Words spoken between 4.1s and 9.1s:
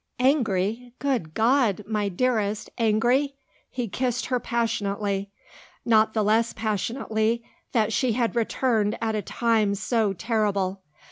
her passionately not the less passionately that she had returned